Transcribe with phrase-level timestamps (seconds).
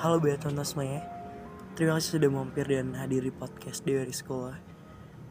[0.00, 1.04] Halo Beaton semuanya.
[1.76, 4.56] Terima kasih sudah mampir dan hadir di podcast Dewi Sekolah.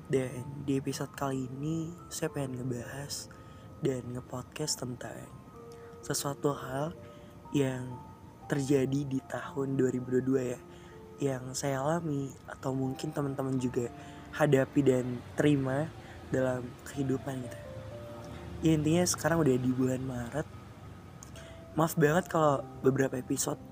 [0.05, 3.33] Dan di episode kali ini saya pengen ngebahas
[3.81, 5.25] dan ngepodcast tentang
[6.05, 6.93] sesuatu hal
[7.49, 7.97] yang
[8.45, 10.61] terjadi di tahun 2022 ya.
[11.17, 13.89] Yang saya alami atau mungkin teman-teman juga
[14.37, 15.89] hadapi dan terima
[16.29, 17.59] dalam kehidupan gitu.
[18.69, 20.45] Ya intinya sekarang udah di bulan Maret.
[21.73, 23.68] Maaf banget kalau beberapa episode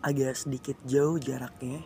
[0.00, 1.84] agak sedikit jauh jaraknya.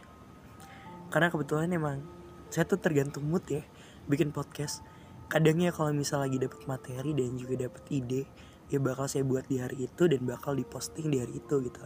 [1.10, 2.02] Karena kebetulan emang
[2.50, 3.62] saya tuh tergantung mood ya
[4.06, 4.82] bikin podcast.
[5.26, 8.22] Kadangnya kalau misal lagi dapat materi dan juga dapat ide
[8.70, 11.80] ya bakal saya buat di hari itu dan bakal diposting di hari itu gitu.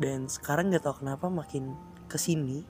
[0.00, 1.76] Dan sekarang nggak tahu kenapa makin
[2.08, 2.64] ke sini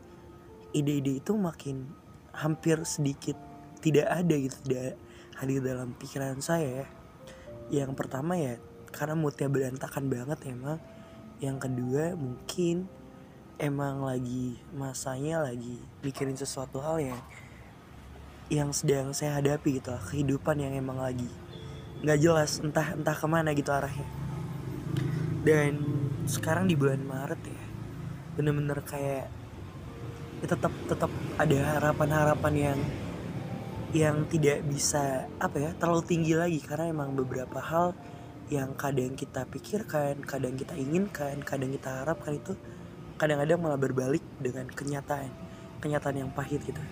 [0.72, 1.86] ide-ide itu makin
[2.32, 3.36] hampir sedikit
[3.84, 4.96] tidak ada gitu tidak
[5.36, 6.86] hadir dalam pikiran saya ya.
[7.70, 8.58] Yang pertama ya
[8.92, 10.76] karena moodnya berantakan banget emang
[11.42, 12.86] yang kedua mungkin
[13.58, 17.20] emang lagi masanya lagi mikirin sesuatu hal yang
[18.46, 21.26] yang sedang saya hadapi gitu lah kehidupan yang emang lagi
[22.02, 24.06] nggak jelas entah entah ke mana gitu arahnya.
[25.46, 25.78] Dan
[26.26, 27.62] sekarang di bulan Maret ya
[28.34, 29.30] bener-bener kayak
[30.42, 32.78] ya tetap tetap ada harapan-harapan yang
[33.92, 36.58] yang tidak bisa apa ya terlalu tinggi lagi.
[36.58, 37.94] Karena emang beberapa hal
[38.52, 42.52] yang kadang kita pikirkan, kadang kita inginkan, kadang kita harapkan itu
[43.16, 45.32] kadang-kadang malah berbalik dengan kenyataan,
[45.80, 46.82] kenyataan yang pahit gitu.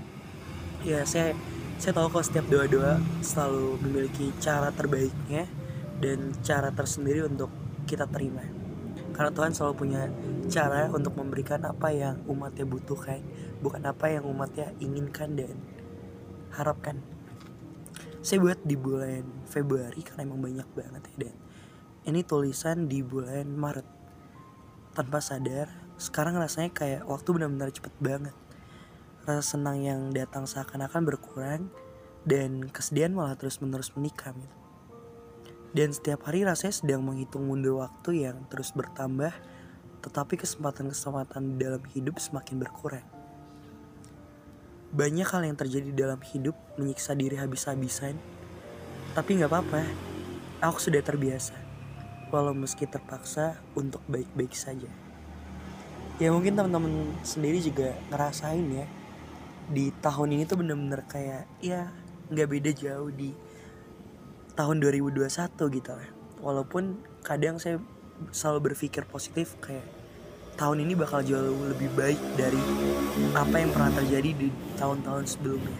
[0.80, 1.36] Ya saya
[1.76, 5.44] saya tahu kalau setiap doa-doa selalu memiliki cara terbaiknya
[6.00, 7.52] dan cara tersendiri untuk
[7.84, 8.40] kita terima.
[9.12, 10.08] Karena Tuhan selalu punya
[10.48, 13.20] cara untuk memberikan apa yang umatnya butuhkan,
[13.60, 15.60] bukan apa yang umatnya inginkan dan
[16.56, 17.04] harapkan.
[18.24, 21.34] Saya buat di bulan Februari karena emang banyak banget ya dan
[22.08, 23.84] ini tulisan di bulan Maret.
[24.96, 25.68] Tanpa sadar
[26.00, 28.32] sekarang rasanya kayak waktu benar-benar cepet banget.
[29.28, 31.68] Rasa senang yang datang seakan-akan berkurang
[32.24, 34.56] dan kesedihan malah terus menerus menikam gitu.
[35.70, 39.30] dan setiap hari rasanya sedang menghitung mundur waktu yang terus bertambah
[40.02, 43.06] tetapi kesempatan-kesempatan dalam hidup semakin berkurang.
[44.90, 48.18] Banyak hal yang terjadi dalam hidup menyiksa diri habis-habisan.
[49.14, 49.80] Tapi nggak apa-apa
[50.64, 51.59] aku sudah terbiasa
[52.30, 54.88] walau meski terpaksa untuk baik-baik saja.
[56.22, 58.86] Ya mungkin teman-teman sendiri juga ngerasain ya
[59.70, 61.90] di tahun ini tuh bener-bener kayak ya
[62.30, 63.30] nggak beda jauh di
[64.58, 65.26] tahun 2021
[65.78, 66.10] gitu lah.
[66.40, 67.82] Walaupun kadang saya
[68.30, 69.84] selalu berpikir positif kayak
[70.60, 72.60] tahun ini bakal jauh lebih baik dari
[73.32, 75.78] apa yang pernah terjadi di tahun-tahun sebelumnya.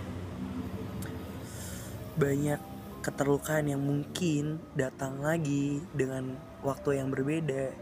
[2.17, 2.70] Banyak
[3.01, 7.73] keterlukaan yang mungkin datang lagi dengan waktu yang berbeda.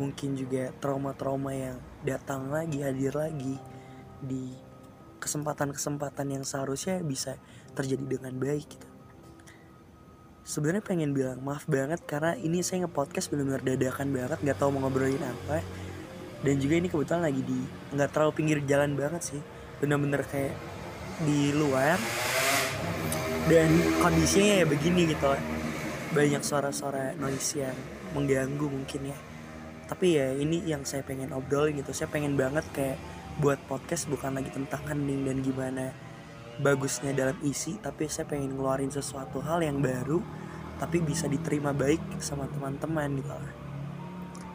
[0.00, 3.60] Mungkin juga trauma-trauma yang datang lagi hadir lagi
[4.18, 4.50] di
[5.20, 7.38] kesempatan-kesempatan yang seharusnya bisa
[7.76, 8.88] terjadi dengan baik gitu.
[10.44, 14.84] Sebenarnya pengen bilang maaf banget karena ini saya nge-podcast benar-benar dadakan banget nggak tahu mau
[14.84, 15.64] ngobrolin apa.
[16.44, 17.60] Dan juga ini kebetulan lagi di
[17.96, 19.40] nggak terlalu pinggir jalan banget sih.
[19.80, 20.52] Bener-bener kayak
[21.24, 21.96] di luar
[23.50, 23.68] dan
[24.00, 25.32] kondisinya ya begini gitu.
[26.14, 27.76] Banyak suara-suara noise yang
[28.14, 29.18] mengganggu mungkin ya.
[29.84, 31.92] Tapi ya ini yang saya pengen obrol gitu.
[31.92, 32.98] Saya pengen banget kayak
[33.42, 35.90] buat podcast bukan lagi tentang hening dan gimana
[36.62, 40.22] bagusnya dalam isi tapi saya pengen ngeluarin sesuatu hal yang baru
[40.78, 43.34] tapi bisa diterima baik sama teman-teman gitu.
[43.34, 43.64] Lah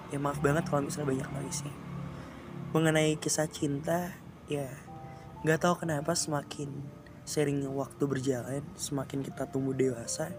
[0.10, 1.74] ya maaf banget kalau misalnya banyak noise nya
[2.74, 4.14] mengenai kisah cinta
[4.50, 4.70] ya
[5.46, 6.70] nggak tahu kenapa semakin
[7.30, 10.34] seringnya waktu berjalan, semakin kita tumbuh dewasa,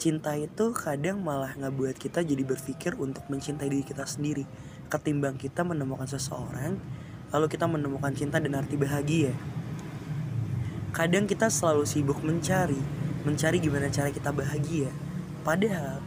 [0.00, 4.48] cinta itu kadang malah ngebuat kita jadi berpikir untuk mencintai diri kita sendiri.
[4.88, 6.80] Ketimbang kita menemukan seseorang,
[7.28, 9.36] lalu kita menemukan cinta dan arti bahagia.
[10.96, 12.80] Kadang kita selalu sibuk mencari,
[13.28, 14.88] mencari gimana cara kita bahagia.
[15.44, 16.00] Padahal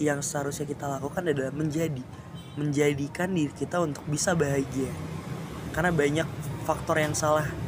[0.00, 2.04] yang seharusnya kita lakukan adalah menjadi,
[2.56, 4.88] menjadikan diri kita untuk bisa bahagia.
[5.76, 6.28] Karena banyak
[6.64, 7.65] faktor yang salah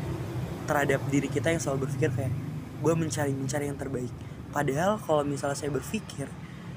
[0.68, 2.32] terhadap diri kita yang selalu berpikir kayak
[2.78, 4.12] gue mencari mencari yang terbaik.
[4.52, 6.28] Padahal kalau misalnya saya berpikir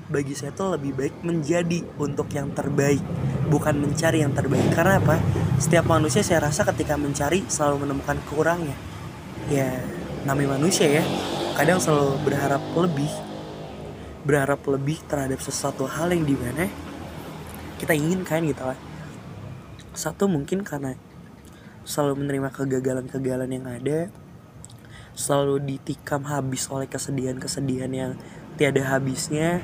[0.08, 3.04] bagi saya tuh lebih baik menjadi untuk yang terbaik
[3.52, 4.72] bukan mencari yang terbaik.
[4.72, 5.20] Karena apa?
[5.60, 8.76] Setiap manusia saya rasa ketika mencari selalu menemukan kurangnya
[9.52, 9.68] ya
[10.24, 11.04] namanya manusia ya
[11.58, 13.12] kadang selalu berharap lebih
[14.22, 16.70] berharap lebih terhadap sesuatu hal yang di mana
[17.82, 18.78] kita inginkan gitu lah.
[19.98, 20.94] Satu mungkin karena
[21.84, 24.00] selalu menerima kegagalan-kegagalan yang ada
[25.16, 28.12] selalu ditikam habis oleh kesedihan-kesedihan yang
[28.56, 29.64] tiada habisnya.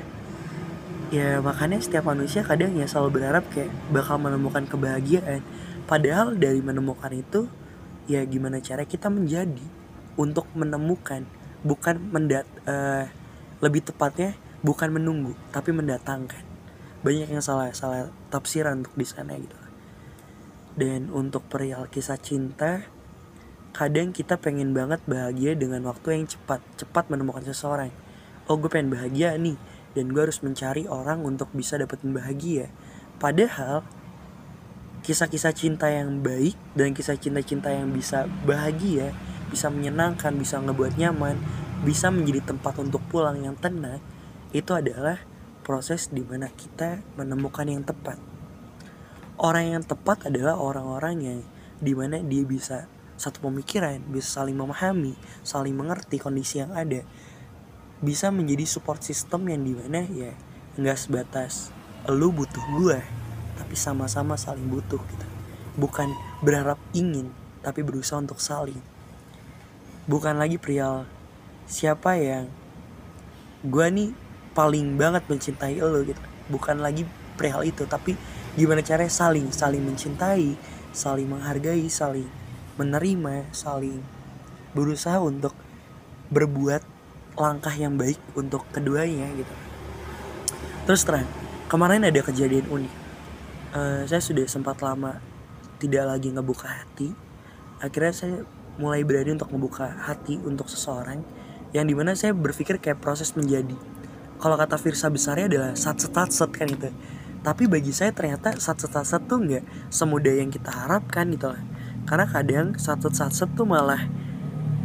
[1.08, 5.40] Ya makanya setiap manusia kadang ya selalu berharap kayak bakal menemukan kebahagiaan.
[5.88, 7.48] Padahal dari menemukan itu
[8.04, 9.64] ya gimana cara kita menjadi
[10.20, 11.24] untuk menemukan
[11.64, 13.08] bukan mendat uh,
[13.64, 16.44] lebih tepatnya bukan menunggu tapi mendatangkan.
[17.00, 19.67] Banyak yang salah salah tafsiran untuk di sana gitu
[20.78, 22.86] dan untuk perihal kisah cinta
[23.74, 27.90] kadang kita pengen banget bahagia dengan waktu yang cepat cepat menemukan seseorang.
[28.46, 29.58] Oh gue pengen bahagia nih
[29.98, 32.70] dan gue harus mencari orang untuk bisa dapat bahagia.
[33.18, 33.82] Padahal
[35.02, 39.14] kisah-kisah cinta yang baik dan kisah cinta-cinta yang bisa bahagia
[39.50, 41.38] bisa menyenangkan bisa ngebuat nyaman
[41.86, 44.02] bisa menjadi tempat untuk pulang yang tenang
[44.50, 45.22] itu adalah
[45.62, 48.37] proses di mana kita menemukan yang tepat
[49.38, 51.38] orang yang tepat adalah orang-orang yang
[51.78, 57.02] di mana dia bisa satu pemikiran bisa saling memahami saling mengerti kondisi yang ada.
[57.98, 60.30] Bisa menjadi support system yang di mana ya
[60.78, 61.74] nggak sebatas
[62.06, 62.98] lu butuh gue
[63.58, 65.26] tapi sama-sama saling butuh gitu.
[65.74, 66.14] Bukan
[66.46, 68.78] berharap ingin tapi berusaha untuk saling.
[70.06, 71.04] Bukan lagi perihal
[71.66, 72.46] siapa yang
[73.66, 74.10] gue nih
[74.54, 76.22] paling banget mencintai lo gitu.
[76.46, 77.02] Bukan lagi
[77.34, 78.14] perihal itu tapi
[78.54, 80.56] gimana caranya saling saling mencintai
[80.94, 82.28] saling menghargai saling
[82.78, 84.00] menerima saling
[84.72, 85.52] berusaha untuk
[86.30, 86.84] berbuat
[87.38, 89.54] langkah yang baik untuk keduanya gitu.
[90.84, 91.28] Terus terang
[91.70, 92.94] kemarin ada kejadian unik.
[93.68, 95.20] Uh, saya sudah sempat lama
[95.78, 97.14] tidak lagi ngebuka hati.
[97.78, 98.36] Akhirnya saya
[98.78, 101.22] mulai berani untuk membuka hati untuk seseorang
[101.74, 103.76] yang di mana saya berpikir kayak proses menjadi.
[104.38, 106.90] Kalau kata Firsa besarnya adalah sat setat set kan itu
[107.42, 109.64] tapi bagi saya ternyata sat setat set tuh nggak
[109.94, 111.62] semudah yang kita harapkan gitu lah.
[112.08, 114.10] Karena kadang satu sat set tuh malah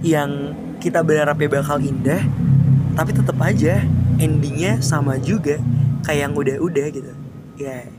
[0.05, 2.19] yang kita berharapnya bakal indah
[2.93, 3.81] tapi tetap aja
[4.19, 5.57] endingnya sama juga
[6.05, 7.13] kayak yang udah-udah gitu.
[7.57, 7.89] Ya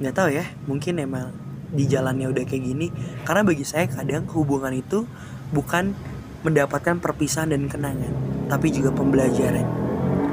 [0.00, 1.36] nggak tahu ya mungkin emang
[1.70, 2.88] di jalannya udah kayak gini.
[3.28, 5.04] Karena bagi saya kadang hubungan itu
[5.52, 5.92] bukan
[6.40, 8.12] mendapatkan perpisahan dan kenangan
[8.48, 9.68] tapi juga pembelajaran.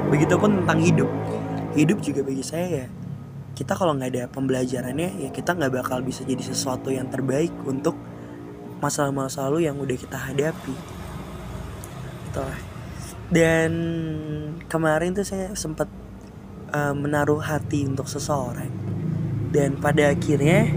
[0.08, 1.10] Begitupun tentang hidup.
[1.76, 2.86] Hidup juga bagi saya ya
[3.58, 7.98] kita kalau nggak ada pembelajarannya ya kita nggak bakal bisa jadi sesuatu yang terbaik untuk
[8.78, 10.74] masalah-masalah lalu yang udah kita hadapi.
[12.30, 12.60] Gitu lah.
[13.28, 13.70] Dan
[14.70, 15.90] kemarin tuh saya sempat
[16.70, 18.70] uh, menaruh hati untuk seseorang.
[19.50, 20.70] Dan pada akhirnya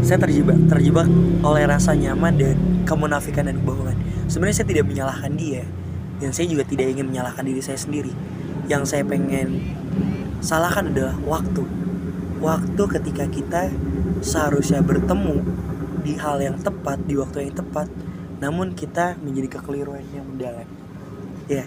[0.00, 1.08] saya terjebak terjebak
[1.44, 2.56] oleh rasa nyaman dan
[2.88, 4.00] kemunafikan dan kebohongan.
[4.32, 5.68] Sebenarnya saya tidak menyalahkan dia.
[6.24, 8.16] Dan saya juga tidak ingin menyalahkan diri saya sendiri.
[8.64, 9.60] Yang saya pengen
[10.40, 11.84] salahkan adalah waktu
[12.44, 13.62] waktu ketika kita
[14.20, 15.40] seharusnya bertemu
[16.04, 17.88] di hal yang tepat di waktu yang tepat
[18.44, 20.68] namun kita menjadi kekeliruan yang mendalam.
[21.48, 21.64] Ya.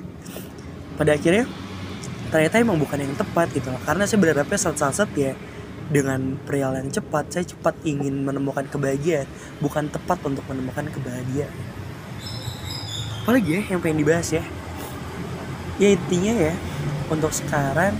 [0.93, 1.49] Pada akhirnya
[2.29, 3.81] ternyata emang bukan yang tepat gitu loh.
[3.81, 5.33] Karena saya berharapnya saat-saat ya
[5.89, 9.25] dengan perihal yang cepat saya cepat ingin menemukan kebahagiaan
[9.63, 11.53] bukan tepat untuk menemukan kebahagiaan.
[13.25, 14.43] Apalagi ya yang pengen dibahas ya.
[15.81, 16.53] Ya intinya ya
[17.09, 17.97] untuk sekarang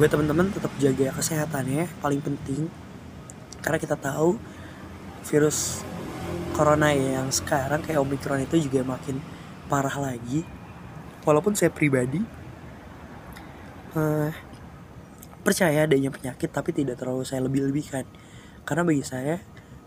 [0.00, 2.72] buat teman-teman tetap jaga kesehatannya paling penting.
[3.60, 4.40] Karena kita tahu
[5.28, 5.84] virus
[6.56, 9.20] corona yang sekarang kayak omikron itu juga makin
[9.68, 10.40] parah lagi.
[11.28, 12.16] Walaupun saya pribadi
[13.92, 14.32] uh,
[15.44, 18.08] percaya adanya penyakit tapi tidak terlalu saya lebih-lebihkan.
[18.64, 19.36] Karena bagi saya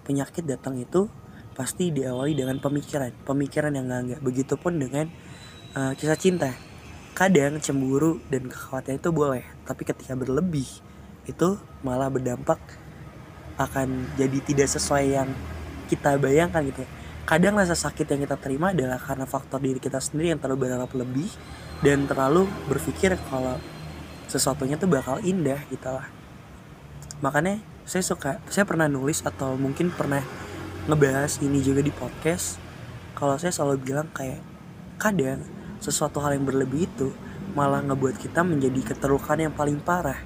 [0.05, 1.09] penyakit datang itu
[1.57, 3.25] pasti diawali dengan pemikiran.
[3.25, 5.09] Pemikiran yang enggak begitupun dengan
[5.73, 6.53] uh, kisah cinta
[7.13, 10.67] kadang cemburu dan kekhawatiran itu boleh tapi ketika berlebih
[11.29, 12.59] itu malah berdampak
[13.55, 15.29] akan jadi tidak sesuai yang
[15.87, 16.83] kita bayangkan gitu
[17.23, 20.91] kadang rasa sakit yang kita terima adalah karena faktor diri kita sendiri yang terlalu berharap
[20.91, 21.31] lebih
[21.79, 23.59] dan terlalu berpikir kalau
[24.27, 26.07] sesuatunya tuh bakal indah gitu lah.
[27.19, 30.23] Makanya saya suka saya pernah nulis atau mungkin pernah
[30.87, 32.59] ngebahas ini juga di podcast.
[33.13, 34.41] Kalau saya selalu bilang kayak
[34.99, 35.43] kadang
[35.83, 37.11] sesuatu hal yang berlebih itu
[37.53, 40.23] malah ngebuat kita menjadi keterukan yang paling parah.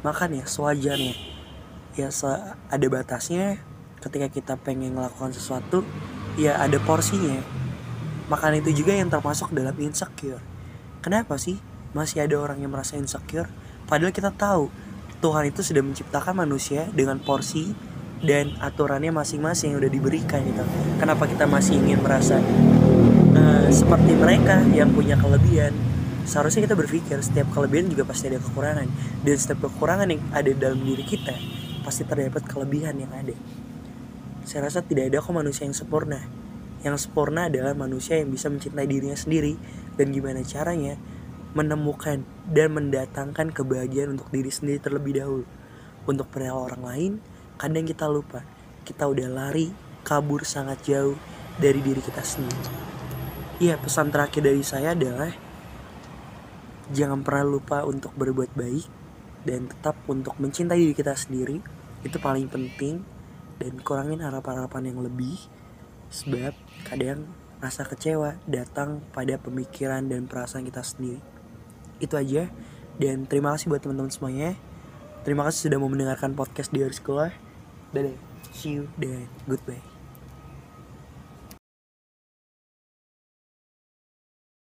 [0.00, 1.12] Makanya sewajarnya.
[1.94, 3.60] Ya se ada batasnya.
[4.00, 5.84] Ketika kita pengen melakukan sesuatu
[6.40, 7.44] ya ada porsinya.
[8.32, 10.40] Makan itu juga yang termasuk dalam insecure.
[11.04, 11.60] Kenapa sih
[11.92, 13.52] masih ada orang yang merasa insecure?
[13.84, 14.72] Padahal kita tahu
[15.20, 17.72] Tuhan itu sudah menciptakan manusia dengan porsi
[18.24, 20.64] dan aturannya masing-masing yang udah diberikan gitu.
[20.96, 22.40] Kenapa kita masih ingin merasa
[23.34, 25.74] uh, seperti mereka yang punya kelebihan
[26.24, 28.88] seharusnya kita berpikir setiap kelebihan juga pasti ada kekurangan
[29.22, 31.36] dan setiap kekurangan yang ada dalam diri kita
[31.84, 33.36] pasti terdapat kelebihan yang ada.
[34.48, 36.20] Saya rasa tidak ada kok manusia yang sempurna.
[36.80, 39.56] Yang sempurna adalah manusia yang bisa mencintai dirinya sendiri
[40.00, 40.96] dan gimana caranya
[41.52, 45.46] menemukan dan mendatangkan kebahagiaan untuk diri sendiri terlebih dahulu.
[46.04, 47.12] Untuk pria orang lain,
[47.56, 48.44] kadang kita lupa.
[48.84, 49.72] Kita udah lari,
[50.04, 51.16] kabur sangat jauh
[51.56, 52.93] dari diri kita sendiri.
[53.62, 55.30] Iya, pesan terakhir dari saya adalah
[56.90, 58.86] jangan pernah lupa untuk berbuat baik
[59.46, 61.62] dan tetap untuk mencintai diri kita sendiri.
[62.02, 63.06] Itu paling penting
[63.62, 65.38] dan kurangin harapan-harapan yang lebih
[66.10, 66.50] sebab
[66.82, 67.30] kadang
[67.62, 71.22] rasa kecewa datang pada pemikiran dan perasaan kita sendiri.
[72.02, 72.50] Itu aja.
[72.98, 74.58] Dan terima kasih buat teman-teman semuanya.
[75.22, 77.30] Terima kasih sudah mau mendengarkan podcast di hari sekolah.
[77.94, 78.18] Dadah.
[78.54, 79.93] See you dan goodbye.